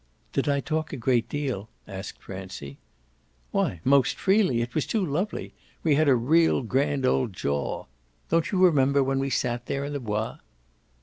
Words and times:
"Did 0.33 0.49
I 0.49 0.61
talk 0.61 0.91
a 0.91 0.97
great 0.97 1.29
deal?" 1.29 1.69
asked 1.87 2.23
Francie. 2.23 2.79
"Why 3.51 3.81
most 3.83 4.15
freely 4.15 4.63
it 4.63 4.73
was 4.73 4.87
too 4.87 5.05
lovely. 5.05 5.53
We 5.83 5.93
had 5.93 6.09
a 6.09 6.15
real 6.15 6.63
grand 6.63 7.05
old 7.05 7.33
jaw. 7.33 7.85
Don't 8.27 8.51
you 8.51 8.65
remember 8.65 9.03
when 9.03 9.19
we 9.19 9.29
sat 9.29 9.67
there 9.67 9.85
in 9.85 9.93
the 9.93 9.99
Bois?" 9.99 10.39